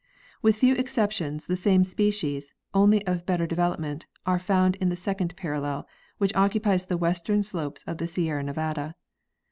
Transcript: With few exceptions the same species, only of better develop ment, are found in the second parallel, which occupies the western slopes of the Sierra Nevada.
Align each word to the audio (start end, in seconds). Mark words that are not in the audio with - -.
With 0.41 0.55
few 0.55 0.73
exceptions 0.77 1.45
the 1.45 1.55
same 1.55 1.83
species, 1.83 2.55
only 2.73 3.05
of 3.05 3.23
better 3.27 3.45
develop 3.45 3.79
ment, 3.79 4.07
are 4.25 4.39
found 4.39 4.75
in 4.77 4.89
the 4.89 4.95
second 4.95 5.35
parallel, 5.35 5.87
which 6.17 6.33
occupies 6.33 6.85
the 6.87 6.97
western 6.97 7.43
slopes 7.43 7.83
of 7.85 7.99
the 7.99 8.07
Sierra 8.07 8.41
Nevada. 8.41 8.95